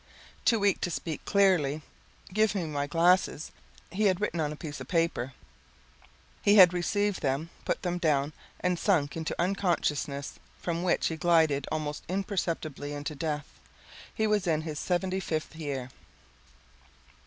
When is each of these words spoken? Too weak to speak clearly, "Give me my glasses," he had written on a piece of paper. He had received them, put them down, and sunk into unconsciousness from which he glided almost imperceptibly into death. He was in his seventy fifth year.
Too 0.45 0.57
weak 0.59 0.81
to 0.81 0.89
speak 0.89 1.23
clearly, 1.25 1.83
"Give 2.33 2.55
me 2.55 2.65
my 2.65 2.87
glasses," 2.87 3.51
he 3.91 4.05
had 4.05 4.19
written 4.19 4.39
on 4.39 4.51
a 4.51 4.55
piece 4.55 4.81
of 4.81 4.87
paper. 4.87 5.33
He 6.41 6.55
had 6.55 6.73
received 6.73 7.21
them, 7.21 7.51
put 7.65 7.83
them 7.83 7.99
down, 7.99 8.33
and 8.61 8.79
sunk 8.79 9.15
into 9.15 9.39
unconsciousness 9.39 10.39
from 10.59 10.81
which 10.81 11.05
he 11.05 11.17
glided 11.17 11.67
almost 11.71 12.01
imperceptibly 12.09 12.93
into 12.93 13.13
death. 13.13 13.45
He 14.11 14.25
was 14.25 14.47
in 14.47 14.61
his 14.63 14.79
seventy 14.79 15.19
fifth 15.19 15.55
year. 15.55 15.91